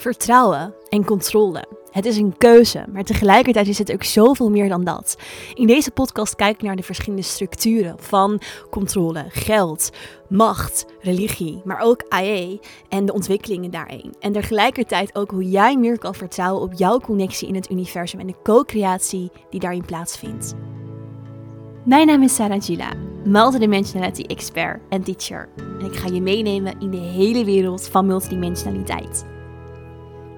[0.00, 1.64] Vertrouwen en controle.
[1.90, 5.16] Het is een keuze, maar tegelijkertijd is het ook zoveel meer dan dat.
[5.54, 8.40] In deze podcast kijk ik naar de verschillende structuren van
[8.70, 9.90] controle, geld,
[10.28, 14.14] macht, religie, maar ook AE en de ontwikkelingen daarin.
[14.20, 18.26] En tegelijkertijd ook hoe jij meer kan vertrouwen op jouw connectie in het universum en
[18.26, 20.54] de co-creatie die daarin plaatsvindt.
[21.84, 22.92] Mijn naam is Sarah Gila,
[23.24, 25.48] multidimensionality expert en teacher.
[25.56, 29.38] En ik ga je meenemen in de hele wereld van multidimensionaliteit.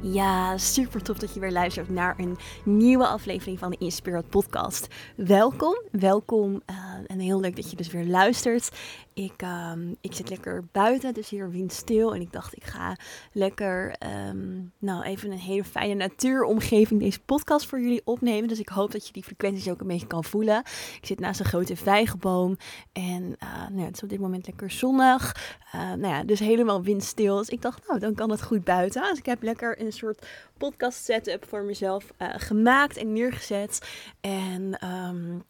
[0.00, 4.86] Ja, super tof dat je weer luistert naar een nieuwe aflevering van de Inspired Podcast.
[5.16, 8.70] Welkom, welkom uh, en heel leuk dat je dus weer luistert.
[9.14, 12.14] Ik, um, ik zit lekker buiten, dus hier windstil.
[12.14, 12.96] En ik dacht, ik ga
[13.32, 13.96] lekker,
[14.28, 18.48] um, nou even een hele fijne natuuromgeving deze podcast voor jullie opnemen.
[18.48, 20.58] Dus ik hoop dat je die frequenties ook een beetje kan voelen.
[21.00, 22.56] Ik zit naast een grote vijgenboom
[22.92, 25.54] en uh, nou, het is op dit moment lekker zonnig.
[25.74, 27.36] Uh, nou ja, dus helemaal windstil.
[27.36, 29.02] Dus ik dacht, nou dan kan het goed buiten.
[29.02, 33.88] Dus ik heb lekker een soort podcast setup voor mezelf gemaakt en neergezet.
[34.20, 34.86] En...
[34.86, 35.44] Um,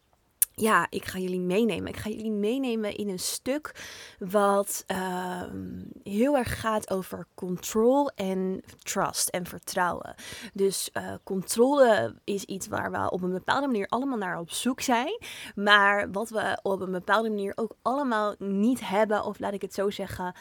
[0.60, 1.88] ja, ik ga jullie meenemen.
[1.88, 3.74] Ik ga jullie meenemen in een stuk
[4.18, 5.42] wat uh,
[6.02, 10.14] heel erg gaat over control en trust en vertrouwen.
[10.52, 14.80] Dus uh, controle is iets waar we op een bepaalde manier allemaal naar op zoek
[14.80, 15.20] zijn.
[15.54, 19.74] Maar wat we op een bepaalde manier ook allemaal niet hebben, of laat ik het
[19.74, 20.34] zo zeggen,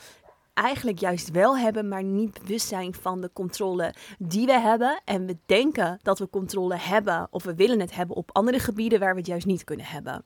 [0.55, 5.01] eigenlijk juist wel hebben, maar niet bewust zijn van de controle die we hebben.
[5.05, 8.99] En we denken dat we controle hebben of we willen het hebben op andere gebieden
[8.99, 10.23] waar we het juist niet kunnen hebben.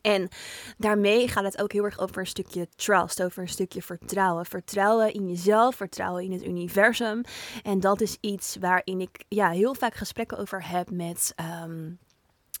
[0.00, 0.28] En
[0.78, 4.46] daarmee gaat het ook heel erg over een stukje trust, over een stukje vertrouwen.
[4.46, 7.22] Vertrouwen in jezelf, vertrouwen in het universum.
[7.62, 11.34] En dat is iets waarin ik ja, heel vaak gesprekken over heb met.
[11.64, 11.98] Um,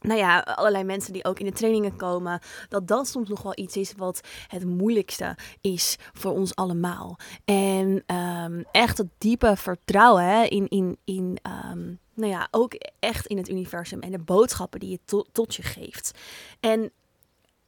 [0.04, 3.52] nou ja, allerlei mensen die ook in de trainingen komen, dat dat soms nog wel
[3.54, 7.18] iets is wat het moeilijkste is voor ons allemaal.
[7.44, 11.38] En um, echt het diepe vertrouwen hè, in, in, in
[11.70, 15.54] um, nou ja, ook echt in het universum en de boodschappen die je to tot
[15.54, 16.18] je geeft.
[16.60, 16.90] En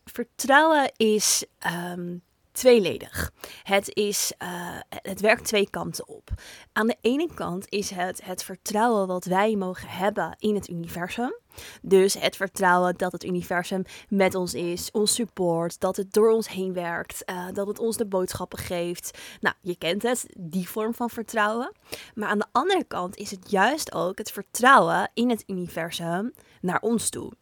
[0.04, 1.44] vertrouwen is
[1.88, 2.22] um,
[2.56, 3.32] tweeledig.
[3.62, 4.48] Het, is, uh,
[4.88, 6.30] het werkt twee kanten op.
[6.72, 11.34] Aan de ene kant is het het vertrouwen wat wij mogen hebben in het universum.
[11.82, 16.48] Dus het vertrouwen dat het universum met ons is, ons support, dat het door ons
[16.48, 19.18] heen werkt, uh, dat het ons de boodschappen geeft.
[19.40, 21.72] Nou, je kent het, die vorm van vertrouwen.
[22.14, 26.80] Maar aan de andere kant is het juist ook het vertrouwen in het universum naar
[26.80, 27.32] ons toe.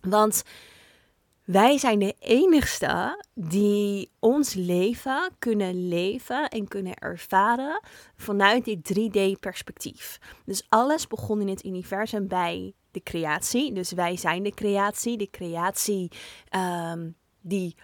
[0.00, 0.42] Want
[1.50, 7.80] wij zijn de enigste die ons leven kunnen leven en kunnen ervaren
[8.16, 10.18] vanuit dit 3D-perspectief.
[10.44, 13.72] Dus alles begon in het universum bij de creatie.
[13.72, 15.16] Dus wij zijn de creatie.
[15.16, 16.10] De creatie
[16.90, 17.16] um,
[17.48, 17.76] die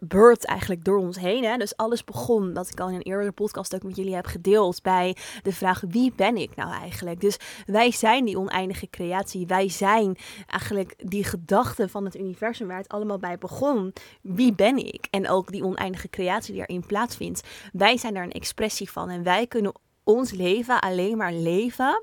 [0.00, 1.44] beurt eigenlijk door ons heen.
[1.44, 1.56] Hè?
[1.56, 4.82] Dus alles begon, dat ik al in een eerdere podcast ook met jullie heb gedeeld,
[4.82, 7.20] bij de vraag wie ben ik nou eigenlijk?
[7.20, 7.36] Dus
[7.66, 9.46] wij zijn die oneindige creatie.
[9.46, 13.92] Wij zijn eigenlijk die gedachte van het universum waar het allemaal bij begon.
[14.22, 15.06] Wie ben ik?
[15.10, 17.48] En ook die oneindige creatie die erin plaatsvindt.
[17.72, 19.72] Wij zijn daar een expressie van en wij kunnen
[20.04, 22.02] ons leven alleen maar leven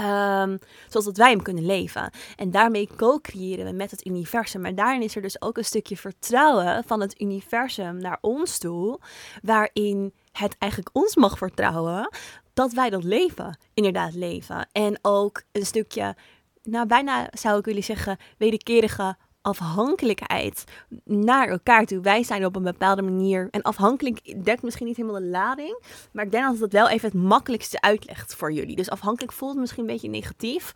[0.00, 0.58] Um,
[0.88, 2.10] zoals dat wij hem kunnen leven.
[2.36, 4.60] En daarmee co-creëren we met het universum.
[4.60, 9.00] Maar daarin is er dus ook een stukje vertrouwen van het universum naar ons toe.
[9.42, 12.10] Waarin het eigenlijk ons mag vertrouwen
[12.54, 14.68] dat wij dat leven inderdaad leven.
[14.72, 16.16] En ook een stukje,
[16.62, 19.16] nou bijna zou ik willen zeggen, wederkerige
[19.48, 20.64] afhankelijkheid
[21.04, 22.00] naar elkaar toe.
[22.00, 23.48] Wij zijn op een bepaalde manier.
[23.50, 25.82] En afhankelijk dekt misschien niet helemaal de lading.
[26.12, 28.76] Maar ik denk dat het wel even het makkelijkste uitlegt voor jullie.
[28.76, 30.72] Dus afhankelijk voelt misschien een beetje negatief.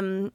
[0.00, 0.30] Um,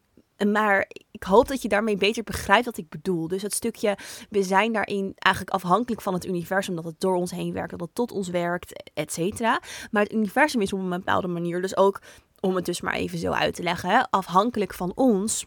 [0.47, 3.27] maar ik hoop dat je daarmee beter begrijpt wat ik bedoel.
[3.27, 3.97] Dus het stukje,
[4.29, 7.79] we zijn daarin eigenlijk afhankelijk van het universum, dat het door ons heen werkt, dat
[7.79, 9.61] het tot ons werkt, et cetera.
[9.91, 12.01] Maar het universum is op een bepaalde manier dus ook,
[12.39, 15.45] om het dus maar even zo uit te leggen, afhankelijk van ons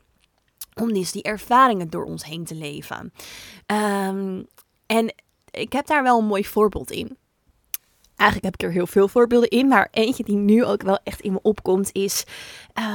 [0.74, 3.12] om dus die ervaringen door ons heen te leven.
[3.66, 4.46] Um,
[4.86, 5.14] en
[5.50, 7.16] ik heb daar wel een mooi voorbeeld in.
[8.16, 11.20] Eigenlijk heb ik er heel veel voorbeelden in, maar eentje die nu ook wel echt
[11.20, 12.24] in me opkomt is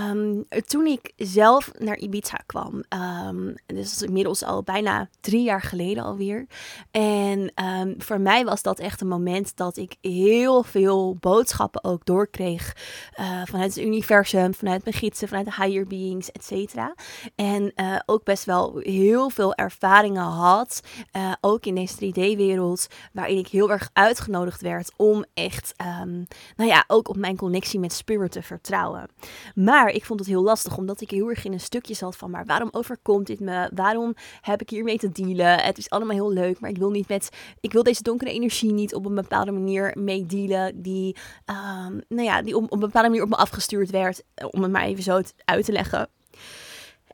[0.09, 2.83] um, toen ik zelf naar Ibiza kwam.
[3.27, 6.45] Um, dus dat is inmiddels al bijna drie jaar geleden alweer.
[6.91, 12.05] En um, voor mij was dat echt een moment dat ik heel veel boodschappen ook
[12.05, 12.75] doorkreeg
[13.19, 16.95] uh, vanuit het universum, vanuit mijn gidsen, vanuit de higher beings, et cetera.
[17.35, 20.81] En uh, ook best wel heel veel ervaringen had,
[21.15, 26.69] uh, ook in deze 3D-wereld, waarin ik heel erg uitgenodigd werd om echt, um, nou
[26.69, 29.09] ja, ook op mijn connectie met spirit te vertrouwen.
[29.55, 32.31] Maar ik vond het heel lastig, omdat ik heel erg in een stukje zat van,
[32.31, 33.69] maar waarom overkomt dit me?
[33.73, 35.59] Waarom heb ik hiermee te dealen?
[35.59, 37.29] Het is allemaal heel leuk, maar ik wil niet met,
[37.59, 41.15] ik wil deze donkere energie niet op een bepaalde manier mee dealen, die,
[41.45, 44.71] um, nou ja, die op, op een bepaalde manier op me afgestuurd werd, om het
[44.71, 46.09] maar even zo uit te leggen.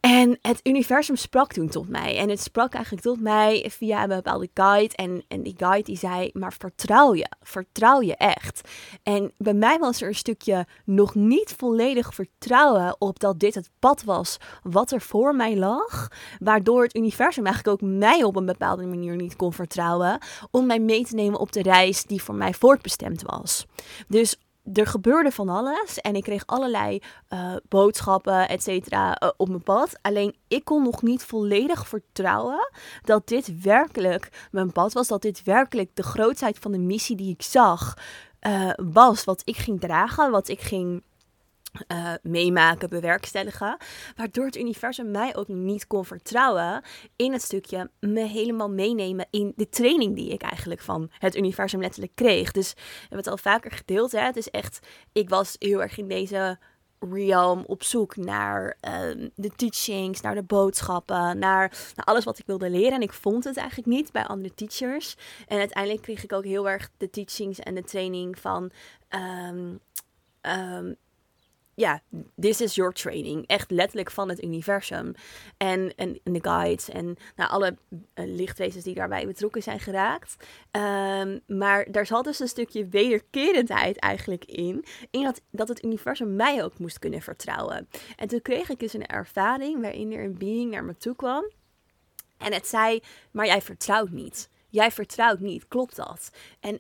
[0.05, 2.17] En het universum sprak toen tot mij.
[2.17, 4.95] En het sprak eigenlijk tot mij via een bepaalde guide.
[4.95, 7.27] En, en die guide die zei, maar vertrouw je.
[7.41, 8.69] Vertrouw je echt.
[9.03, 13.69] En bij mij was er een stukje nog niet volledig vertrouwen op dat dit het
[13.79, 16.07] pad was wat er voor mij lag.
[16.39, 20.19] Waardoor het universum eigenlijk ook mij op een bepaalde manier niet kon vertrouwen.
[20.51, 23.65] Om mij mee te nemen op de reis die voor mij voortbestemd was.
[24.07, 24.37] Dus
[24.73, 29.63] er gebeurde van alles en ik kreeg allerlei uh, boodschappen, et cetera, uh, op mijn
[29.63, 29.99] pad.
[30.01, 32.69] Alleen ik kon nog niet volledig vertrouwen
[33.03, 35.07] dat dit werkelijk mijn pad was.
[35.07, 37.97] Dat dit werkelijk de grootheid van de missie die ik zag
[38.47, 39.23] uh, was.
[39.23, 41.03] Wat ik ging dragen, wat ik ging
[41.87, 43.77] uh, meemaken, bewerkstelligen.
[44.15, 46.83] Waardoor het universum mij ook niet kon vertrouwen
[47.15, 51.81] in het stukje me helemaal meenemen in de training die ik eigenlijk van het universum
[51.81, 52.51] letterlijk kreeg.
[52.51, 54.11] Dus we hebben het al vaker gedeeld.
[54.11, 54.19] Hè?
[54.19, 54.79] Het is echt,
[55.11, 56.57] ik was heel erg in deze
[56.99, 62.45] realm op zoek naar uh, de teachings, naar de boodschappen, naar, naar, alles wat ik
[62.45, 62.93] wilde leren.
[62.93, 65.15] En ik vond het eigenlijk niet bij andere teachers.
[65.47, 68.71] En uiteindelijk kreeg ik ook heel erg de teachings en de training van.
[69.49, 69.79] Um,
[70.41, 70.95] um,
[71.75, 72.01] ja,
[72.39, 73.47] this is your training.
[73.47, 75.13] Echt letterlijk van het universum.
[75.57, 80.35] En, en, de guides en nou, alle uh, lichtwezens die daarbij betrokken zijn geraakt.
[80.71, 84.85] Um, maar daar zat dus een stukje wederkerendheid eigenlijk in.
[85.11, 87.87] In dat, dat het universum mij ook moest kunnen vertrouwen.
[88.15, 91.51] En toen kreeg ik dus een ervaring waarin er een being naar me toe kwam.
[92.37, 92.99] En het zei,
[93.31, 94.49] maar jij vertrouwt niet.
[94.69, 96.31] Jij vertrouwt niet, klopt dat?
[96.59, 96.79] En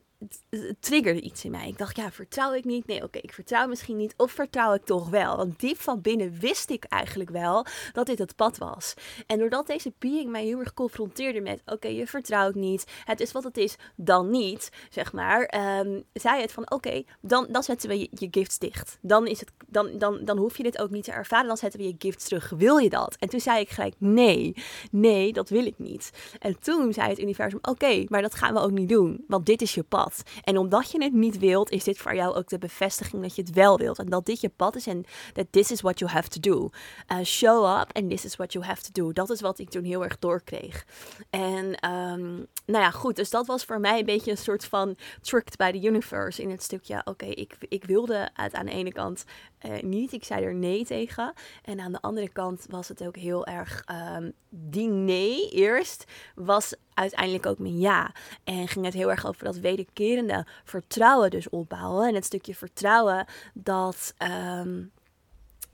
[0.49, 1.67] het triggerde iets in mij.
[1.67, 2.87] Ik dacht, ja, vertrouw ik niet?
[2.87, 4.13] Nee, oké, ik vertrouw misschien niet.
[4.17, 5.37] Of vertrouw ik toch wel?
[5.37, 8.93] Want diep van binnen wist ik eigenlijk wel dat dit het pad was.
[9.27, 12.85] En doordat deze being mij heel erg confronteerde met, oké, je vertrouwt niet.
[13.03, 15.53] Het is wat het is, dan niet, zeg maar.
[15.79, 18.97] Um, zei het van, oké, dan, dan zetten we je, je, gifts dicht.
[19.01, 21.47] Dan, is het, dan, dan, dan hoef je dit ook niet te ervaren.
[21.47, 22.49] Dan zetten we je gifts terug.
[22.49, 23.15] Wil je dat?
[23.19, 24.55] En toen zei ik gelijk, nee,
[24.91, 26.09] nee, dat wil ik niet.
[26.39, 29.23] En toen zei het universum, oké, maar dat gaan we ook niet doen.
[29.27, 30.04] Want dit is je pad.
[30.43, 33.41] En omdat je het niet wilt, is dit voor jou ook de bevestiging dat je
[33.41, 33.99] het wel wilt.
[33.99, 36.69] En dat dit je pad is en dat this is what you have to do.
[37.11, 39.13] Uh, show up and this is what you have to do.
[39.13, 40.85] Dat is wat ik toen heel erg doorkreeg.
[41.29, 43.15] En um, nou ja, goed.
[43.15, 46.41] Dus dat was voor mij een beetje een soort van tricked by the universe.
[46.41, 49.23] In het stukje, oké, ik, ik wilde het aan de ene kant
[49.65, 50.11] uh, niet.
[50.11, 51.33] Ik zei er nee tegen.
[51.63, 53.83] En aan de andere kant was het ook heel erg
[54.15, 56.05] um, die nee eerst
[56.35, 58.11] was uiteindelijk ook mijn ja.
[58.43, 62.07] En ging het heel erg over dat wederkerende vertrouwen dus opbouwen.
[62.07, 64.13] En het stukje vertrouwen dat,
[64.57, 64.91] um,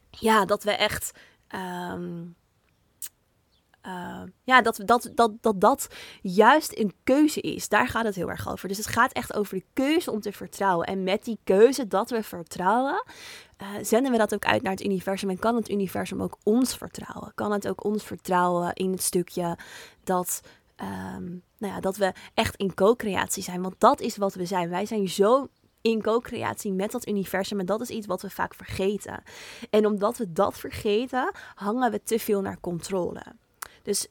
[0.09, 1.11] ja, dat we echt...
[1.91, 2.35] Um,
[3.87, 5.87] uh, ja, dat, dat, dat, dat dat
[6.21, 7.69] juist een keuze is.
[7.69, 8.67] Daar gaat het heel erg over.
[8.67, 10.87] Dus het gaat echt over de keuze om te vertrouwen.
[10.87, 13.03] En met die keuze dat we vertrouwen,
[13.61, 15.29] uh, zenden we dat ook uit naar het universum.
[15.29, 17.31] En kan het universum ook ons vertrouwen?
[17.35, 19.57] Kan het ook ons vertrouwen in het stukje
[20.03, 20.41] dat
[20.81, 23.61] um, nou ja, dat we echt in co-creatie zijn.
[23.61, 24.69] Want dat is wat we zijn.
[24.69, 25.47] Wij zijn zo
[25.81, 27.59] in co-creatie met dat universum.
[27.59, 29.23] En dat is iets wat we vaak vergeten.
[29.69, 33.23] En omdat we dat vergeten, hangen we te veel naar controle.
[33.83, 34.07] Dus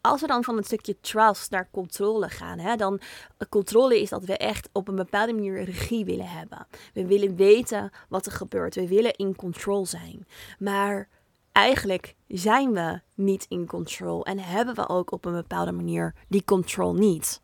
[0.00, 3.00] als we dan van het stukje trust naar controle gaan, hè, dan
[3.48, 6.66] controle is dat we echt op een bepaalde manier regie willen hebben.
[6.94, 8.74] We willen weten wat er gebeurt.
[8.74, 10.26] We willen in control zijn.
[10.58, 11.08] Maar
[11.52, 16.44] eigenlijk zijn we niet in control en hebben we ook op een bepaalde manier die
[16.44, 17.40] control niet.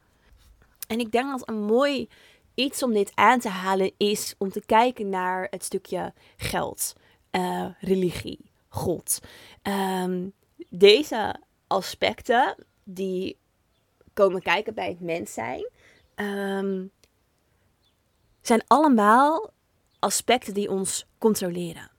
[0.86, 2.08] En ik denk dat een mooi
[2.54, 6.92] iets om dit aan te halen is om te kijken naar het stukje geld,
[7.30, 9.18] uh, religie, God.
[9.62, 10.32] Um,
[10.68, 12.54] deze aspecten
[12.84, 13.36] die
[14.12, 15.68] komen kijken bij het mens zijn,
[16.16, 16.90] um,
[18.40, 19.50] zijn allemaal
[19.98, 21.90] aspecten die ons controleren.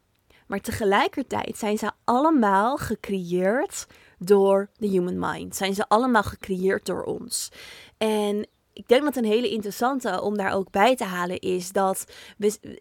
[0.48, 3.88] Maar tegelijkertijd zijn ze allemaal gecreëerd
[4.20, 5.56] door de human mind.
[5.56, 7.52] Zijn ze allemaal gecreëerd door ons.
[7.98, 12.06] En ik denk dat een hele interessante om daar ook bij te halen is dat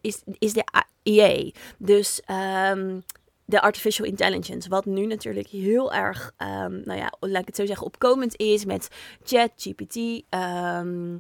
[0.00, 0.64] is, is de
[1.05, 1.55] AI.
[1.78, 2.23] Dus
[2.71, 3.05] um,
[3.47, 4.69] de artificial intelligence.
[4.69, 8.65] Wat nu natuurlijk heel erg, um, nou ja, laat ik het zo zeggen, opkomend is
[8.65, 8.88] met
[9.23, 11.17] chat, GPT, um,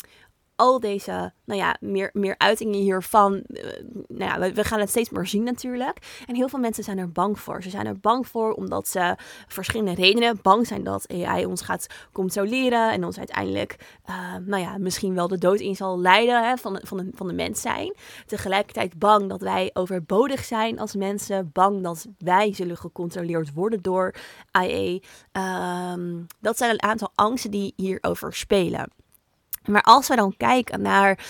[0.56, 3.42] al deze, nou ja, meer, meer uitingen hiervan.
[3.48, 3.62] Uh,
[4.08, 6.22] nou ja, we, gaan het steeds meer zien natuurlijk.
[6.26, 7.62] En heel veel mensen zijn er bang voor.
[7.62, 9.16] Ze zijn er bang voor omdat ze
[9.48, 12.92] verschillende redenen bang zijn dat AI ons gaat controleren.
[12.92, 13.76] En ons uiteindelijk,
[14.08, 17.26] uh, nou ja, misschien wel de dood in zal leiden hè, van, van, de, van
[17.26, 17.94] de mens zijn.
[18.26, 21.50] Tegelijkertijd bang dat wij overbodig zijn als mensen.
[21.52, 24.14] Bang dat wij zullen gecontroleerd worden door
[24.50, 25.02] AI.
[25.32, 29.04] Ehm, dat zijn een aantal angsten die hierover spelen.
[29.66, 31.26] Maar als we dan kijken naar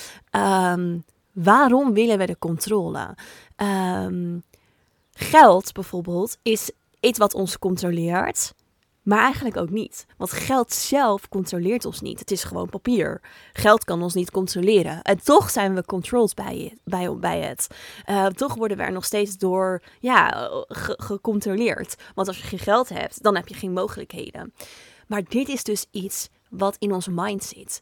[0.73, 3.16] um, waarom willen we de controle?
[3.57, 4.43] Um,
[5.12, 8.55] geld bijvoorbeeld is iets wat ons controleert.
[9.07, 10.07] Maar eigenlijk ook niet.
[10.16, 12.19] Want geld zelf controleert ons niet.
[12.19, 13.21] Het is gewoon papier.
[13.52, 15.02] Geld kan ons niet controleren.
[15.02, 16.78] En toch zijn we controlled bij.
[16.85, 17.66] Bij, bij het.
[18.07, 20.50] Uh, toch worden we er nog steeds door ja,
[20.97, 21.95] gecontroleerd.
[22.14, 24.52] Want als je geen geld hebt, dan heb je geen mogelijkheden.
[25.07, 27.81] Maar dit is dus iets wat in onze mind zit.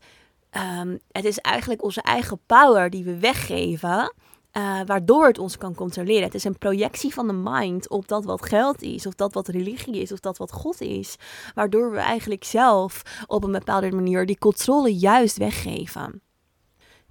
[0.56, 4.14] Um, het is eigenlijk onze eigen power die we weggeven.
[4.52, 6.22] Uh, waardoor het ons kan controleren.
[6.22, 9.48] Het is een projectie van de mind op dat wat geld is, of dat wat
[9.48, 11.16] religie is, of dat wat God is.
[11.54, 16.22] Waardoor we eigenlijk zelf op een bepaalde manier die controle juist weggeven.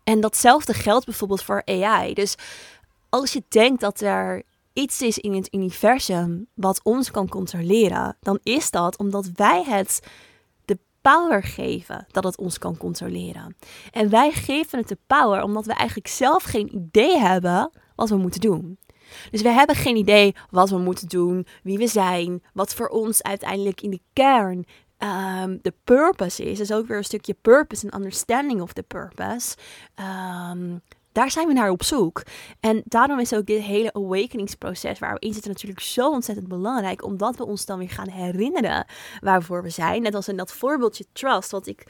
[0.03, 2.13] En datzelfde geldt bijvoorbeeld voor AI.
[2.13, 2.35] Dus
[3.09, 8.39] als je denkt dat er iets is in het universum wat ons kan controleren, dan
[8.43, 9.99] is dat omdat wij het
[11.03, 13.55] power geven dat het ons kan controleren.
[13.91, 18.17] En wij geven het de power omdat we eigenlijk zelf geen idee hebben wat we
[18.17, 18.77] moeten doen.
[19.31, 23.23] Dus we hebben geen idee wat we moeten doen, wie we zijn, wat voor ons
[23.23, 24.65] uiteindelijk in de kern
[25.03, 26.57] um, de purpose is.
[26.57, 29.55] Dus ook weer een stukje purpose en understanding of the purpose.
[30.51, 30.81] Um,
[31.13, 32.23] daar zijn we naar op zoek.
[32.59, 37.03] En daarom is ook dit hele awakeningsproces waar we in zitten natuurlijk zo ontzettend belangrijk.
[37.03, 38.85] Omdat we ons dan weer gaan herinneren
[39.19, 40.01] waarvoor we zijn.
[40.01, 41.83] Net als in dat voorbeeldje trust, wat ik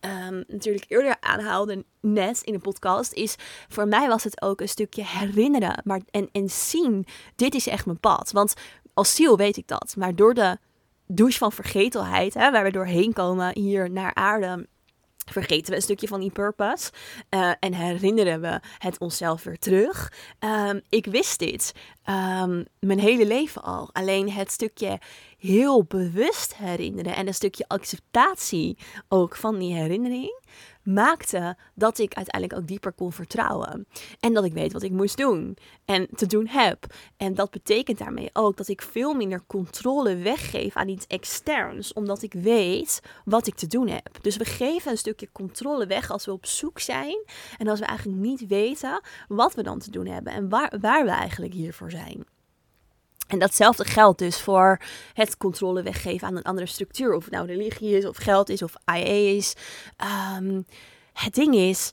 [0.00, 3.36] um, natuurlijk eerder aanhaalde net in de podcast, is
[3.68, 7.06] voor mij was het ook een stukje herinneren maar, en, en zien,
[7.36, 8.30] dit is echt mijn pad.
[8.32, 8.54] Want
[8.94, 10.58] als ziel weet ik dat, maar door de
[11.06, 14.68] douche van vergetelheid, hè, waar we doorheen komen hier naar aarde
[15.24, 16.90] vergeten we een stukje van die purpose
[17.30, 20.12] uh, en herinneren we het onszelf weer terug.
[20.40, 21.74] Um, ik wist dit
[22.08, 23.90] um, mijn hele leven al.
[23.92, 24.98] Alleen het stukje
[25.40, 28.78] heel bewust herinneren en een stukje acceptatie
[29.08, 30.38] ook van die herinnering
[30.82, 33.86] maakte dat ik uiteindelijk ook dieper kon vertrouwen.
[34.20, 36.86] En dat ik weet wat ik moest doen en te doen heb.
[37.16, 42.22] En dat betekent daarmee ook dat ik veel minder controle weggeef aan iets externs, omdat
[42.22, 44.18] ik weet wat ik te doen heb.
[44.20, 47.24] Dus we geven een stukje controle weg als we op zoek zijn
[47.58, 51.04] en als we eigenlijk niet weten wat we dan te doen hebben en waar, waar
[51.04, 52.24] we eigenlijk hiervoor zijn.
[53.30, 54.80] En datzelfde geldt dus voor
[55.12, 57.14] het controle weggeven aan een andere structuur.
[57.14, 59.54] Of het nou religie is, of geld is, of IA is.
[60.36, 60.66] Um,
[61.12, 61.90] het ding is,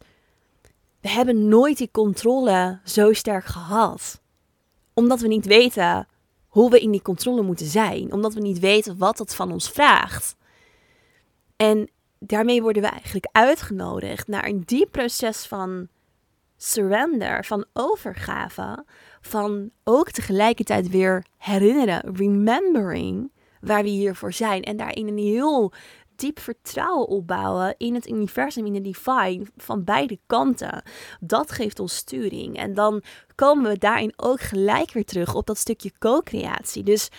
[1.01, 4.21] we hebben nooit die controle zo sterk gehad.
[4.93, 6.07] Omdat we niet weten
[6.47, 8.13] hoe we in die controle moeten zijn.
[8.13, 10.35] Omdat we niet weten wat het van ons vraagt.
[11.55, 11.89] En
[12.19, 15.87] daarmee worden we eigenlijk uitgenodigd naar een diep proces van
[16.57, 18.85] surrender, van overgave,
[19.27, 23.31] van ook tegelijkertijd weer herinneren, remembering
[23.61, 25.73] waar we hiervoor zijn en daarin een heel
[26.15, 30.83] diep vertrouwen opbouwen in het universum, in de divine, van beide kanten.
[31.19, 32.57] Dat geeft ons sturing.
[32.57, 33.03] En dan
[33.35, 36.83] komen we daarin ook gelijk weer terug op dat stukje co-creatie.
[36.83, 37.09] Dus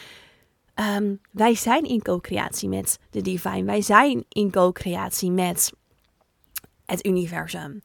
[0.74, 3.64] ehm, wij zijn in co-creatie met de divine.
[3.64, 5.72] Wij zijn in co-creatie met
[6.86, 7.82] het universum.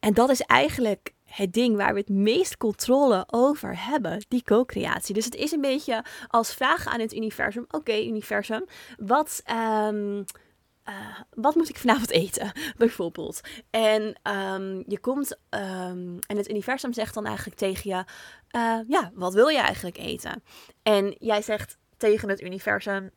[0.00, 5.14] En dat is eigenlijk het ding waar we het meest controle over hebben, die co-creatie.
[5.14, 8.64] Dus het is een beetje als vragen aan het universum: oké, universum,
[8.96, 9.42] wat.
[9.86, 10.24] Um,
[10.88, 13.40] uh, wat moet ik vanavond eten, bijvoorbeeld?
[13.70, 18.04] En um, je komt um, en het universum zegt dan eigenlijk tegen je:
[18.58, 20.42] uh, Ja, wat wil je eigenlijk eten?
[20.82, 23.10] En jij zegt tegen het universum: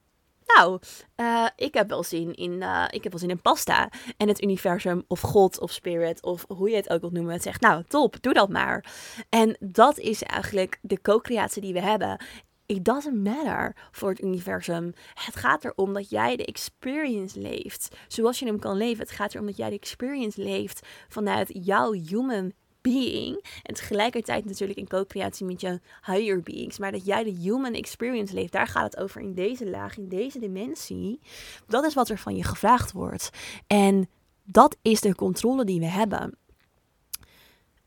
[0.56, 0.80] nou,
[1.16, 3.89] uh, ik heb wel zin in, uh, ik heb wel zin in pasta.
[4.18, 7.44] En het universum of God of spirit of hoe je het ook wilt noemen, het
[7.44, 8.86] zegt, nou top, doe dat maar.
[9.30, 12.25] En dat is eigenlijk de co-creatie die we hebben.
[12.66, 14.94] It doesn't matter voor het universum.
[15.13, 19.00] Het gaat erom dat jij de experience leeft zoals je hem kan leven.
[19.00, 22.54] Het gaat erom dat jij de experience leeft vanuit jouw human
[22.89, 23.46] being.
[23.63, 26.77] En tegelijkertijd natuurlijk in co-creatie met je higher beings.
[26.77, 30.08] Maar dat jij de human experience leeft, daar gaat het over in deze laag, in
[30.08, 31.20] deze dimensie.
[31.67, 33.29] Dat is wat er van je gevraagd wordt.
[33.67, 34.10] En
[34.44, 36.38] dat is de controle die we hebben.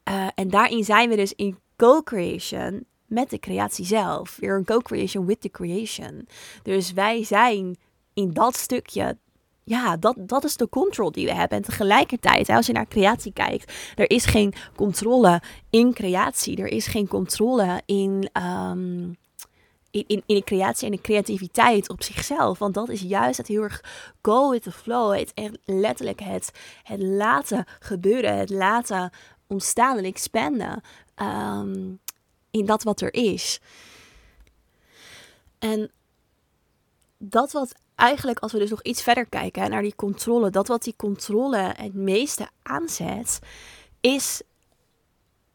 [0.09, 4.37] Uh, en daarin zijn we dus in co-creation met de creatie zelf.
[4.41, 6.29] Weer een co-creation with the creation.
[6.63, 7.77] Dus wij zijn
[8.15, 9.19] in dat stukje
[9.65, 11.59] ja, dat, dat is de control die we hebben.
[11.59, 16.57] En tegelijkertijd, als je naar creatie kijkt, er is geen controle in creatie.
[16.57, 19.17] Er is geen controle in, um,
[19.91, 22.59] in, in, in, de creatie en de creativiteit op zichzelf.
[22.59, 23.85] Want dat is juist het heel erg
[24.23, 25.19] go with the flow.
[25.19, 26.51] Het echt letterlijk het,
[26.83, 29.11] het laten gebeuren, het laten
[29.47, 30.83] ontstaan en expanden
[31.17, 32.01] um,
[32.51, 33.61] in dat wat er is.
[35.59, 35.91] En
[37.23, 40.83] dat wat eigenlijk, als we dus nog iets verder kijken naar die controle, dat wat
[40.83, 43.39] die controle het meeste aanzet,
[44.01, 44.43] is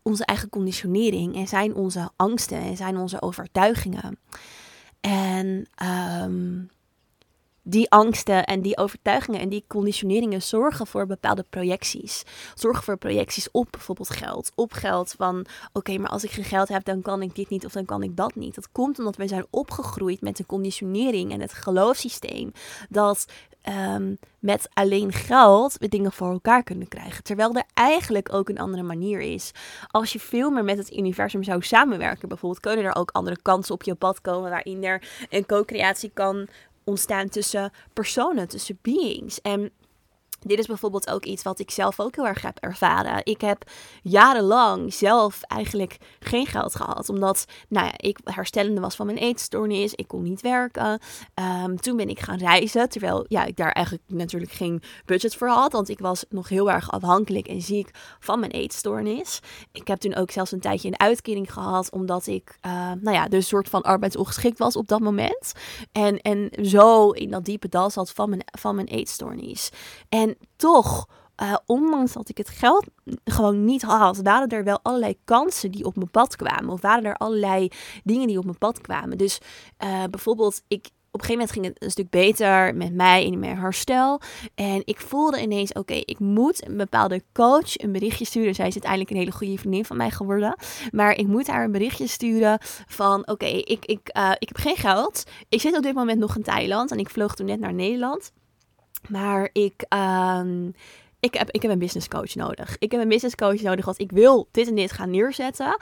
[0.01, 4.19] onze eigen conditionering en zijn onze angsten en zijn onze overtuigingen.
[5.01, 5.67] En
[6.23, 6.69] um,
[7.67, 12.23] die angsten en die overtuigingen en die conditioneringen zorgen voor bepaalde projecties.
[12.53, 14.51] Zorgen voor projecties op bijvoorbeeld geld.
[14.55, 17.65] Op geld van, oké, maar als ik geen geld heb, dan kan ik dit niet
[17.65, 18.55] of dan kan ik dat niet.
[18.55, 22.51] Dat komt omdat wij zijn opgegroeid met de conditionering en het geloofssysteem
[22.89, 23.25] dat
[23.69, 27.23] um, met alleen geld we dingen voor elkaar kunnen krijgen.
[27.23, 29.51] Terwijl er eigenlijk ook een andere manier is.
[29.87, 33.73] Als je veel meer met het universum zou samenwerken, bijvoorbeeld, kunnen er ook andere kansen
[33.73, 36.47] op je pad komen waarin er een co-creatie kan
[36.85, 39.41] ontstaan tussen personen, tussen beings.
[39.41, 39.71] En
[40.45, 43.21] dit is bijvoorbeeld ook iets wat ik zelf ook heel erg heb ervaren.
[43.23, 43.63] Ik heb
[44.01, 47.09] jarenlang zelf eigenlijk geen geld gehad.
[47.09, 49.93] Omdat nou ja, ik herstellende was van mijn eetstoornis.
[49.93, 50.99] Ik kon niet werken.
[51.33, 52.89] Ehm, toen ben ik gaan reizen.
[52.89, 55.71] Terwijl ja, ik daar eigenlijk natuurlijk geen budget voor had.
[55.71, 59.39] Want ik was nog heel erg afhankelijk en ziek van mijn eetstoornis.
[59.71, 61.91] Ik heb toen ook zelfs een tijdje een uitkering gehad.
[61.91, 65.53] Omdat ik uh, nou ja, dus soort van arbeidsongeschikt was op dat moment.
[65.91, 69.69] En, en zo in dat diepe dal zat van mijn, van mijn eetstoornis.
[70.09, 71.07] En toch,
[71.41, 72.85] uh, ondanks dat ik het geld
[73.23, 76.69] gewoon niet had, waren er wel allerlei kansen die op mijn pad kwamen.
[76.69, 77.69] Of waren er allerlei
[78.03, 79.17] dingen die op mijn pad kwamen.
[79.17, 79.39] Dus
[79.83, 83.39] uh, bijvoorbeeld, ik, op een gegeven moment ging het een stuk beter met mij in
[83.39, 84.21] mijn herstel.
[84.55, 88.55] En ik voelde ineens, oké, ik moet een bepaalde coach een berichtje sturen.
[88.55, 90.57] Zij is uiteindelijk een hele goede vriendin van mij geworden.
[90.91, 94.75] Maar ik moet haar een berichtje sturen van, oké, ik, ik, uh, ik heb geen
[94.75, 95.23] geld.
[95.49, 98.31] Ik zit op dit moment nog in Thailand en ik vloog toen net naar Nederland.
[99.09, 100.73] Maar ik, um,
[101.19, 102.75] ik, heb, ik heb een business coach nodig.
[102.79, 105.77] Ik heb een business coach nodig, want ik wil dit en dit gaan neerzetten.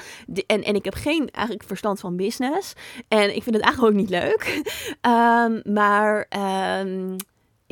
[0.45, 2.73] en, en ik heb geen eigenlijk verstand van business.
[3.07, 4.61] En ik vind het eigenlijk ook niet leuk.
[5.01, 6.27] Um, maar
[6.79, 7.15] um,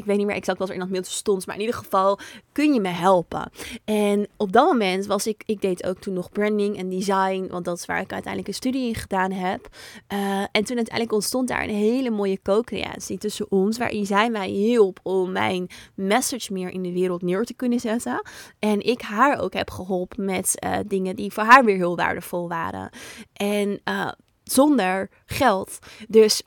[0.02, 1.46] ik weet niet meer exact wat er in dat mailtje stond.
[1.46, 2.20] Maar in ieder geval
[2.52, 3.52] kun je me helpen.
[3.86, 7.48] En op dat moment was ik, ik deed ook toen nog branding en design.
[7.50, 9.68] Want dat is waar ik uiteindelijk een studie in gedaan heb.
[10.14, 13.78] Uh, en toen uiteindelijk ontstond daar een hele mooie co-creatie tussen ons.
[13.78, 18.22] Waarin zij mij hielp om mijn message meer in de wereld neer te kunnen zetten.
[18.60, 22.48] En ik haar ook heb geholpen met uh, dingen die voor haar weer heel waardevol
[22.48, 22.90] waren.
[23.34, 24.12] En uh,
[24.44, 25.80] zonder geld.
[26.08, 26.44] Dus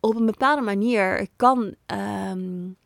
[0.00, 1.74] op een bepaalde manier kan.
[2.30, 2.76] Um,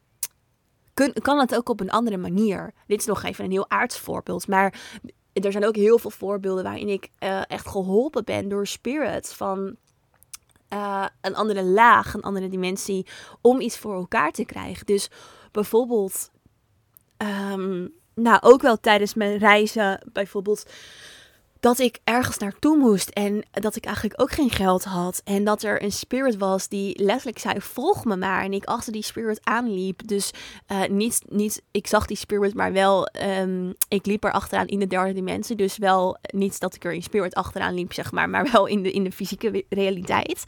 [0.94, 2.74] kun, kan het ook op een andere manier.
[2.86, 4.48] Dit is nog even een heel aards voorbeeld.
[4.48, 4.80] Maar
[5.32, 9.76] er zijn ook heel veel voorbeelden waarin ik uh, echt geholpen ben door spirits van
[10.72, 13.06] uh, een andere laag, een andere dimensie,
[13.40, 14.86] om iets voor elkaar te krijgen.
[14.86, 15.10] Dus
[15.50, 16.30] bijvoorbeeld,
[17.52, 20.70] um, nou ook wel tijdens mijn reizen, bijvoorbeeld
[21.62, 25.20] dat ik ergens naartoe moest en dat ik eigenlijk ook geen geld had.
[25.24, 28.42] En dat er een spirit was die letterlijk zei: Volg me maar.
[28.42, 30.06] En ik achter die spirit aanliep.
[30.06, 30.30] Dus
[30.72, 33.08] uh, niet, niet, ik zag die spirit, maar wel,
[33.40, 35.56] um, ik liep er achteraan in de derde dimensie.
[35.56, 38.82] Dus wel niet dat ik er in spirit achteraan liep, zeg maar, maar wel in
[38.82, 40.44] de, in de fysieke realiteit.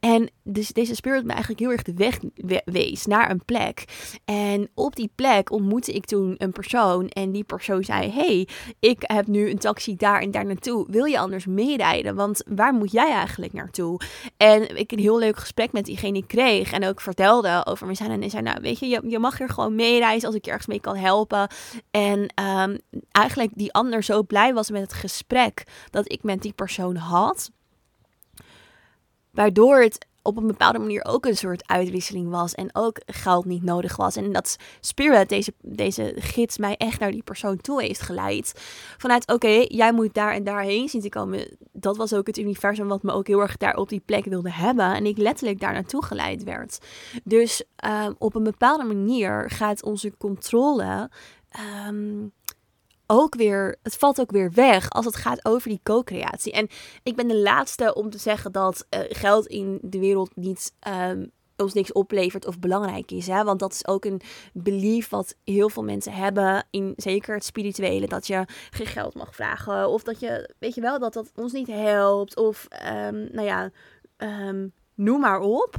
[0.00, 2.18] En dus deze spirit me eigenlijk heel erg de weg
[2.64, 3.84] wees naar een plek.
[4.24, 7.08] En op die plek ontmoette ik toen een persoon.
[7.08, 8.48] En die persoon zei: Hey,
[8.80, 10.86] ik heb nu een taxi daar en daar naartoe?
[10.90, 12.14] Wil je anders meerijden?
[12.14, 14.00] Want waar moet jij eigenlijk naartoe?
[14.36, 18.10] En ik een heel leuk gesprek met diegene kreeg en ook vertelde over zijn.
[18.10, 20.50] En hij zei, nou weet je, je, je mag hier gewoon meereizen als ik je
[20.50, 21.48] ergens mee kan helpen.
[21.90, 22.78] En um,
[23.10, 27.50] eigenlijk die ander zo blij was met het gesprek dat ik met die persoon had.
[29.30, 32.54] Waardoor het op een bepaalde manier ook een soort uitwisseling was.
[32.54, 34.16] En ook geld niet nodig was.
[34.16, 38.52] En dat Spirit, deze, deze gids, mij echt naar die persoon toe heeft geleid.
[38.98, 41.56] Vanuit, oké, jij moet daar en daarheen zien te komen.
[41.72, 44.52] Dat was ook het universum wat me ook heel erg daar op die plek wilde
[44.52, 44.94] hebben.
[44.94, 46.78] En ik letterlijk daar naartoe geleid werd.
[47.24, 47.64] Dus
[48.04, 51.10] um, op een bepaalde manier gaat onze controle...
[51.88, 52.32] Um,
[53.10, 56.52] ook weer, het valt ook weer weg als het gaat over die co-creatie.
[56.52, 56.68] En
[57.02, 61.30] ik ben de laatste om te zeggen dat uh, geld in de wereld niet um,
[61.56, 63.26] ons niks oplevert of belangrijk is.
[63.26, 63.44] Hè?
[63.44, 64.20] Want dat is ook een
[64.52, 69.34] belief wat heel veel mensen hebben, in zeker het spirituele, dat je geen geld mag
[69.34, 69.88] vragen.
[69.88, 72.36] Of dat je, weet je wel, dat dat ons niet helpt.
[72.36, 73.70] Of, um, nou ja,
[74.18, 75.74] um, noem maar op.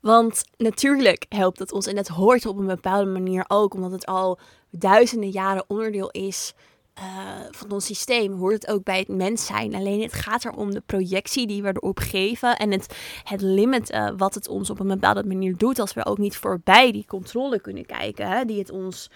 [0.00, 4.06] Want natuurlijk helpt het ons en het hoort op een bepaalde manier ook, omdat het
[4.06, 4.38] al
[4.78, 6.54] duizenden jaren onderdeel is
[6.98, 7.04] uh,
[7.50, 9.74] van ons systeem hoort het ook bij het mens zijn.
[9.74, 14.34] Alleen het gaat erom de projectie die we erop geven en het, het limiten wat
[14.34, 17.86] het ons op een bepaalde manier doet als we ook niet voorbij die controle kunnen
[17.86, 19.10] kijken hè, die, het ons,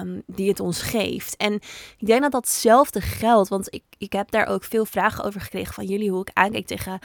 [0.00, 1.36] um, die het ons geeft.
[1.36, 1.52] En
[1.98, 5.74] ik denk dat datzelfde geldt, want ik, ik heb daar ook veel vragen over gekregen
[5.74, 6.98] van jullie hoe ik aankijk tegen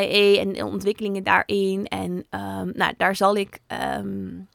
[0.00, 1.86] IA en de ontwikkelingen daarin.
[1.86, 3.58] En um, nou, daar zal ik...
[3.98, 4.48] Um,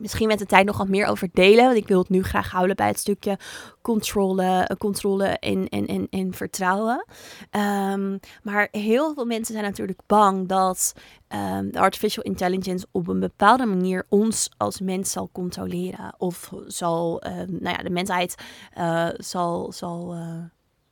[0.00, 1.64] misschien met de tijd nog wat meer over delen.
[1.64, 3.38] Want ik wil het nu graag houden bij het stukje
[3.82, 7.04] controle, controle en, en, en, en vertrouwen.
[7.50, 10.94] Um, maar heel veel mensen zijn natuurlijk bang dat
[11.28, 16.14] um, de artificial intelligence op een bepaalde manier ons als mens zal controleren.
[16.18, 18.34] Of zal, um, nou ja, de mensheid
[18.78, 20.44] uh, zal, zal uh,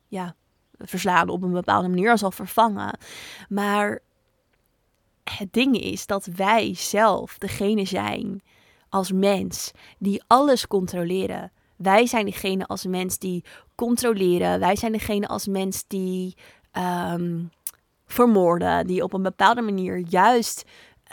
[0.09, 0.35] ja,
[0.79, 2.99] verslaan op een bepaalde manier, zal vervangen.
[3.49, 4.01] Maar
[5.37, 8.43] het ding is dat wij zelf degene zijn
[8.89, 11.53] als mens die alles controleren.
[11.77, 14.61] Wij zijn degene als mens die controleren.
[14.61, 16.37] Wij zijn degene als mens die
[17.13, 17.51] um,
[18.07, 18.87] vermoorden.
[18.87, 20.65] Die op een bepaalde manier juist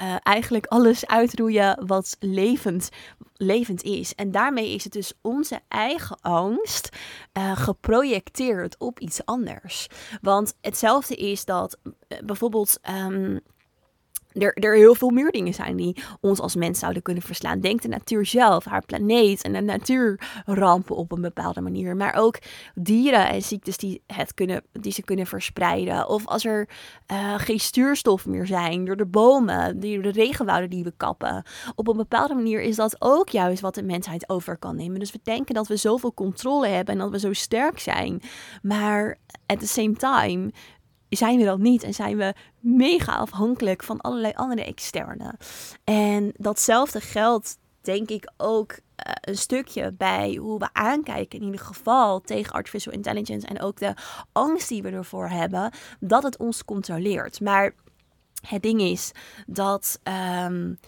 [0.02, 2.90] uh, eigenlijk alles uitroeien wat levend,
[3.34, 4.16] levend is.
[4.16, 6.90] En daarmee is het dus onze eigen angst
[7.38, 9.88] uh, geprojecteerd op iets anders.
[10.22, 12.80] Want hetzelfde is dat uh, bijvoorbeeld.
[12.90, 13.40] Um,
[14.36, 17.60] er, er heel veel meer dingen zijn die ons als mens zouden kunnen verslaan.
[17.60, 21.96] Denk de natuur zelf, haar planeet en de natuurrampen op een bepaalde manier.
[21.96, 22.40] Maar ook
[22.76, 26.10] dieren en ziektes die, het kunnen, die ze kunnen verspreiden.
[26.10, 26.70] Of als er
[27.12, 31.44] uh, geen stuurstof meer zijn door de bomen, door de regenwouden die we kappen.
[31.76, 35.00] Op een bepaalde manier is dat ook juist wat de mensheid over kan nemen.
[35.00, 38.22] Dus we denken dat we zoveel controle hebben en dat we zo sterk zijn.
[38.62, 40.52] Maar at the same time
[41.10, 45.36] zijn we dat niet en zijn we mega afhankelijk van allerlei andere externe.
[45.84, 48.78] En datzelfde geldt denk ik ook uh,
[49.22, 53.94] een stukje bij hoe we aankijken, in ieder geval tegen artificial intelligence en ook de
[54.32, 57.42] angst die we ervoor hebben, dat het ons controleert.
[57.42, 57.74] Maar
[58.48, 59.12] het ding is
[59.48, 60.00] dat
[60.46, 60.80] um,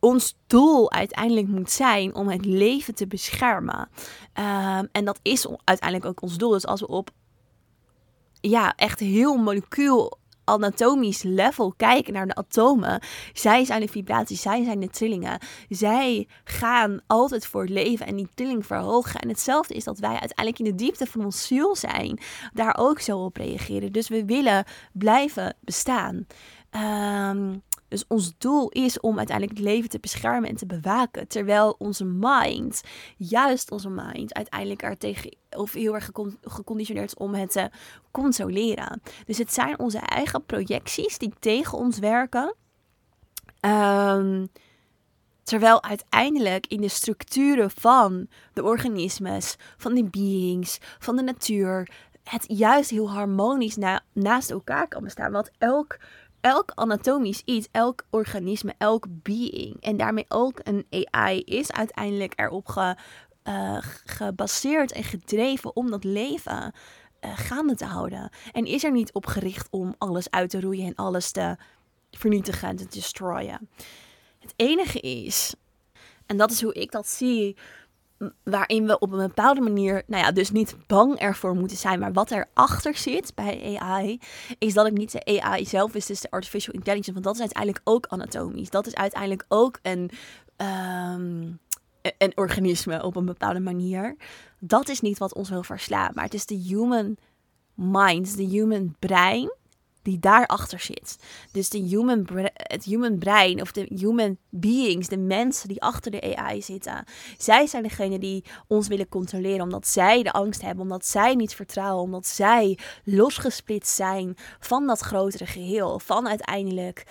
[0.00, 3.88] ons doel uiteindelijk moet zijn om het leven te beschermen.
[4.34, 6.50] Um, en dat is uiteindelijk ook ons doel.
[6.50, 7.10] Dus als we op
[8.40, 13.00] ja, echt heel molecuul anatomisch level kijken naar de atomen.
[13.32, 15.40] Zij zijn de vibraties, zij zijn de trillingen.
[15.68, 19.20] Zij gaan altijd voor het leven en die trilling verhogen.
[19.20, 22.18] En hetzelfde is dat wij uiteindelijk in de diepte van ons ziel zijn,
[22.52, 23.92] daar ook zo op reageren.
[23.92, 26.26] Dus we willen blijven bestaan.
[26.70, 31.28] Um, dus ons doel is om uiteindelijk het leven te beschermen en te bewaken.
[31.28, 32.82] Terwijl onze mind,
[33.16, 36.10] juist onze mind, uiteindelijk er tegen of heel erg
[36.42, 37.70] geconditioneerd is om het te
[38.10, 39.02] controleren.
[39.26, 42.54] Dus het zijn onze eigen projecties die tegen ons werken.
[43.60, 44.48] Um,
[45.42, 51.88] terwijl uiteindelijk in de structuren van de organismes, van de beings, van de natuur,
[52.22, 55.32] het juist heel harmonisch na, naast elkaar kan bestaan.
[55.32, 55.98] Want elk
[56.40, 62.68] elk anatomisch iets, elk organisme, elk being en daarmee ook een AI is uiteindelijk erop
[62.68, 62.96] ge,
[63.44, 66.72] uh, gebaseerd en gedreven om dat leven
[67.20, 68.30] uh, gaande te houden.
[68.52, 71.56] En is er niet op gericht om alles uit te roeien en alles te
[72.10, 73.68] vernietigen en te destroyen.
[74.38, 75.54] Het enige is,
[76.26, 77.56] en dat is hoe ik dat zie,
[78.42, 82.12] waarin we op een bepaalde manier, nou ja, dus niet bang ervoor moeten zijn, maar
[82.12, 84.20] wat erachter zit bij AI,
[84.58, 87.40] is dat het niet de AI zelf is, dus de artificial intelligence, want dat is
[87.40, 88.70] uiteindelijk ook anatomisch.
[88.70, 90.10] Dat is uiteindelijk ook een,
[90.56, 91.58] um,
[92.18, 94.16] een organisme op een bepaalde manier.
[94.58, 97.16] Dat is niet wat ons wil verslaan, maar het is de human
[97.74, 99.50] mind, de human brein,
[100.06, 101.16] die daarachter zit.
[101.52, 106.36] Dus de human het human brein of de human beings, de mensen die achter de
[106.36, 107.04] AI zitten.
[107.38, 111.54] Zij zijn degene die ons willen controleren omdat zij de angst hebben, omdat zij niet
[111.54, 117.06] vertrouwen, omdat zij losgesplitst zijn van dat grotere geheel, van uiteindelijk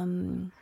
[0.00, 0.52] um,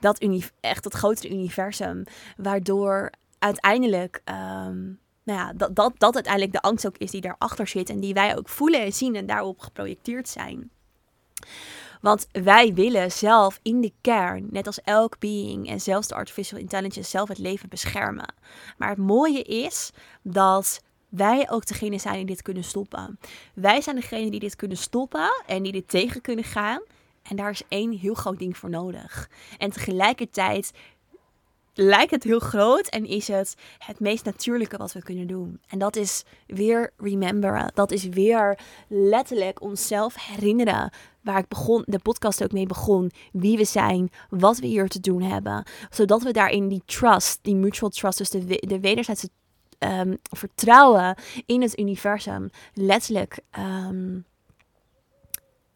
[0.00, 0.24] dat
[0.60, 2.04] echt dat grotere universum,
[2.36, 7.66] waardoor uiteindelijk um, nou ja, dat, dat, dat uiteindelijk de angst ook is die daarachter
[7.66, 10.70] zit en die wij ook voelen en zien en daarop geprojecteerd zijn.
[12.00, 16.60] Want wij willen zelf in de kern, net als elk being en zelfs de artificial
[16.60, 18.34] intelligence, zelf het leven beschermen.
[18.76, 19.90] Maar het mooie is
[20.22, 23.18] dat wij ook degene zijn die dit kunnen stoppen.
[23.54, 26.82] Wij zijn degene die dit kunnen stoppen en die dit tegen kunnen gaan.
[27.22, 29.30] En daar is één heel groot ding voor nodig.
[29.58, 30.72] En tegelijkertijd
[31.74, 35.60] lijkt het heel groot en is het het meest natuurlijke wat we kunnen doen.
[35.68, 37.70] En dat is weer rememberen.
[37.74, 38.58] Dat is weer
[38.88, 40.92] letterlijk onszelf herinneren.
[41.20, 43.10] Waar ik begon, de podcast ook mee begon.
[43.32, 45.64] Wie we zijn, wat we hier te doen hebben.
[45.90, 49.28] Zodat we daarin die trust, die mutual trust, dus de, de wederzijdse
[49.78, 53.38] um, vertrouwen in het universum, letterlijk.
[53.58, 54.24] Um,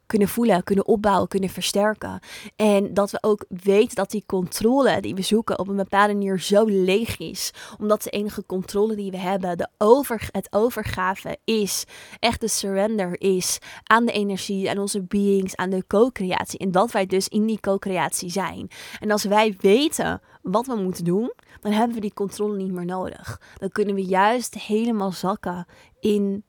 [0.09, 2.21] kunnen voelen, kunnen opbouwen, kunnen versterken.
[2.57, 6.41] En dat we ook weten dat die controle die we zoeken op een bepaalde manier
[6.41, 7.51] zo leeg is.
[7.79, 11.85] Omdat de enige controle die we hebben, de over, het overgave is,
[12.19, 16.59] echt de surrender is aan de energie, aan onze beings, aan de co-creatie.
[16.59, 18.69] En dat wij dus in die co-creatie zijn.
[19.01, 22.85] En als wij weten wat we moeten doen, dan hebben we die controle niet meer
[22.85, 23.41] nodig.
[23.57, 25.67] Dan kunnen we juist helemaal zakken
[26.01, 26.45] in.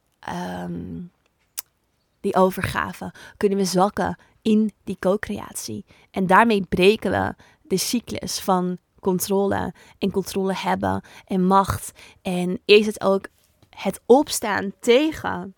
[0.64, 1.12] Um,
[2.22, 5.86] die overgave, kunnen we zakken in die co-creatie.
[6.12, 11.92] En daarmee breken we de cyclus van controle en controle hebben en macht.
[12.22, 13.28] En is het ook
[13.70, 15.54] het opstaan tegen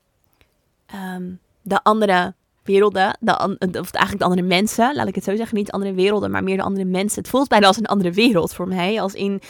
[1.16, 5.58] um, de andere werelden, de, of eigenlijk de andere mensen, laat ik het zo zeggen,
[5.58, 7.22] niet andere werelden, maar meer de andere mensen.
[7.22, 9.42] Het voelt bijna als een andere wereld voor mij, als in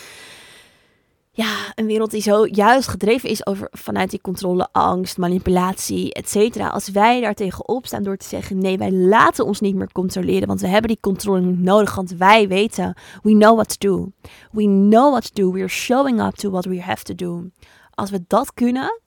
[1.34, 6.30] ja, een wereld die zo juist gedreven is over, vanuit die controle, angst, manipulatie, et
[6.30, 6.68] cetera.
[6.68, 10.48] Als wij daar tegenop staan door te zeggen: nee, wij laten ons niet meer controleren,
[10.48, 14.12] want we hebben die controle nodig, want wij weten, we know what to do.
[14.52, 15.52] We know what to do.
[15.52, 17.50] We're showing up to what we have to do.
[17.94, 19.02] Als we dat kunnen,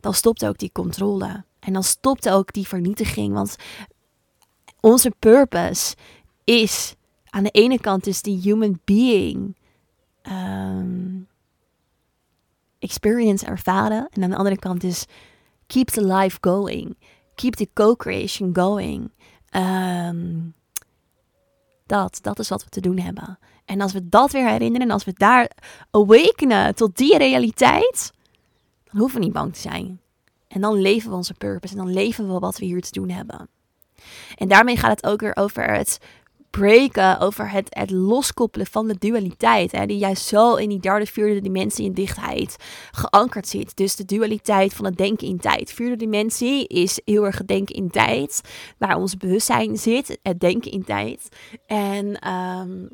[0.00, 1.44] dan stopt ook die controle.
[1.60, 3.56] En dan stopt ook die vernietiging, want
[4.80, 5.94] onze purpose
[6.44, 6.94] is
[7.30, 9.58] aan de ene kant is die human being
[10.22, 11.28] um,
[12.78, 14.08] experience ervaren.
[14.10, 15.06] En aan de andere kant is
[15.66, 16.96] keep the life going.
[17.34, 19.10] Keep the co-creation going.
[19.56, 20.54] Um,
[21.86, 23.38] dat, dat is wat we te doen hebben.
[23.64, 25.50] En als we dat weer herinneren en als we daar
[25.90, 28.12] awakenen tot die realiteit,
[28.84, 30.00] dan hoeven we niet bang te zijn.
[30.48, 33.10] En dan leven we onze purpose en dan leven we wat we hier te doen
[33.10, 33.48] hebben.
[34.36, 35.98] En daarmee gaat het ook weer over het
[36.50, 39.72] breken over het, loskoppelen van de dualiteit.
[39.72, 42.56] Hè, die juist zo in die derde, vierde dimensie in dichtheid
[42.90, 43.76] geankerd zit.
[43.76, 45.72] Dus de dualiteit van het denken in tijd.
[45.72, 48.40] Vierde dimensie is heel erg het denken in tijd.
[48.78, 51.28] Waar ons bewustzijn zit, het denken in tijd.
[51.66, 52.88] En um,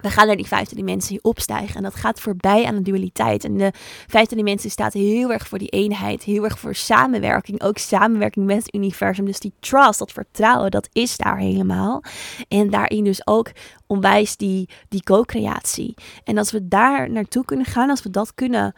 [0.00, 1.76] we gaan naar die vijfde dimensie opstijgen.
[1.76, 3.44] En dat gaat voorbij aan de dualiteit.
[3.44, 3.72] En de
[4.06, 6.22] vijfde dimensie staat heel erg voor die eenheid.
[6.22, 7.62] Heel erg voor samenwerking.
[7.62, 9.24] Ook samenwerking met het universum.
[9.24, 12.02] Dus die trust, dat vertrouwen, dat is daar helemaal.
[12.48, 13.50] En daarin dus ook
[13.86, 15.94] onwijs die, die co-creatie.
[16.24, 18.74] En als we daar naartoe kunnen gaan, als we dat kunnen...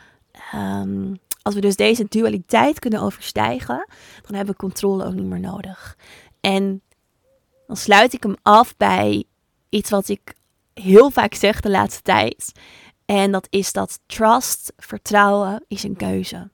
[0.54, 3.86] Um, als we dus deze dualiteit kunnen overstijgen,
[4.22, 5.96] dan hebben we controle ook niet meer nodig.
[6.40, 6.82] En
[7.66, 9.24] dan sluit ik hem af bij
[9.68, 10.34] iets wat ik
[10.80, 12.52] heel vaak zeg de laatste tijd.
[13.04, 16.50] En dat is dat trust, vertrouwen, is een keuze.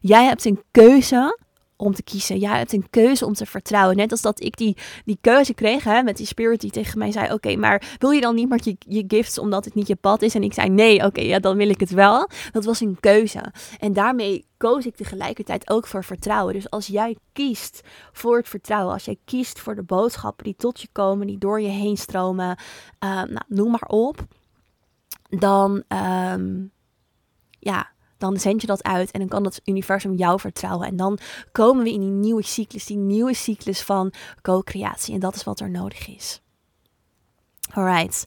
[0.00, 1.38] Jij hebt een keuze
[1.80, 2.38] om te kiezen.
[2.38, 3.96] Jij hebt een keuze om te vertrouwen.
[3.96, 7.12] Net als dat ik die, die keuze kreeg hè, met die spirit die tegen mij
[7.12, 9.96] zei: Oké, maar wil je dan niet meer je, je gifts omdat het niet je
[9.96, 10.34] pad is?
[10.34, 12.28] En ik zei: Nee, oké, ja, dan wil ik het wel.
[12.52, 13.52] Dat was een keuze.
[13.78, 16.54] En daarmee koos ik tegelijkertijd ook voor vertrouwen.
[16.54, 17.80] Dus als jij kiest
[18.12, 21.60] voor het vertrouwen, als jij kiest voor de boodschappen die tot je komen, die door
[21.60, 22.58] je heen stromen,
[23.04, 24.26] uh, nou, noem maar op,
[25.28, 25.82] dan,
[26.32, 26.72] um,
[27.58, 27.90] ja,
[28.20, 30.86] dan zend je dat uit en dan kan dat universum jou vertrouwen.
[30.86, 31.18] En dan
[31.52, 35.14] komen we in die nieuwe cyclus, die nieuwe cyclus van co-creatie.
[35.14, 36.40] En dat is wat er nodig is.
[37.72, 38.26] Alright.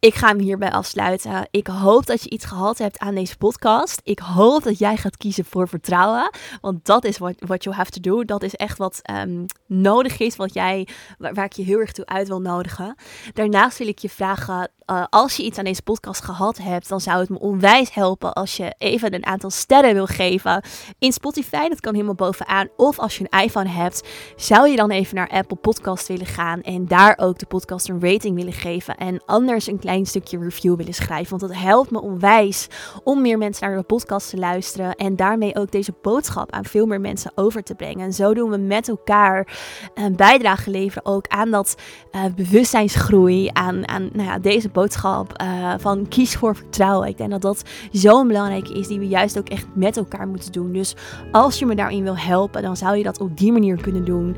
[0.00, 1.48] Ik ga hem hierbij afsluiten.
[1.50, 4.00] Ik hoop dat je iets gehad hebt aan deze podcast.
[4.04, 6.30] Ik hoop dat jij gaat kiezen voor vertrouwen.
[6.60, 8.24] Want dat is wat what you have to do.
[8.24, 10.36] Dat is echt wat um, nodig is.
[10.36, 12.94] Wat jij, waar, ik je heel erg toe uit wil nodigen.
[13.32, 17.00] Daarnaast wil ik je vragen uh, als je iets aan deze podcast gehad hebt, dan
[17.00, 20.64] zou het me onwijs helpen als je even een aantal sterren wil geven
[20.98, 21.68] in Spotify.
[21.68, 22.68] Dat kan helemaal bovenaan.
[22.76, 26.62] Of als je een iPhone hebt, zou je dan even naar Apple Podcast willen gaan
[26.62, 28.96] en daar ook de podcast een rating willen geven.
[28.96, 31.38] En anders een stukje review willen schrijven.
[31.38, 32.68] Want dat helpt me onwijs
[33.04, 34.94] om meer mensen naar de podcast te luisteren.
[34.94, 38.04] En daarmee ook deze boodschap aan veel meer mensen over te brengen.
[38.04, 39.58] En zo doen we met elkaar
[39.94, 41.76] een bijdrage leveren ook aan dat
[42.12, 43.50] uh, bewustzijnsgroei.
[43.52, 47.08] Aan, aan nou ja, deze boodschap uh, van kies voor vertrouwen.
[47.08, 50.52] Ik denk dat dat zo'n belangrijke is die we juist ook echt met elkaar moeten
[50.52, 50.72] doen.
[50.72, 50.96] Dus
[51.32, 54.36] als je me daarin wil helpen, dan zou je dat op die manier kunnen doen.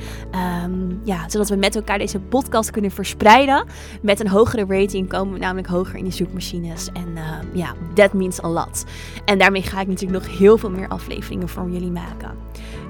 [0.65, 3.67] Um, ja, zodat we met elkaar deze podcast kunnen verspreiden.
[4.03, 6.89] Met een hogere rating komen namelijk hoger in die zoekmachines.
[6.93, 7.23] En uh,
[7.53, 8.85] ja, that means a lot.
[9.25, 12.35] En daarmee ga ik natuurlijk nog heel veel meer afleveringen voor jullie maken.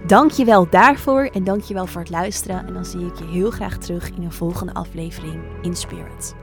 [0.07, 2.67] Dankjewel daarvoor en dankjewel voor het luisteren.
[2.67, 6.35] En dan zie ik je heel graag terug in een volgende aflevering in Spirit.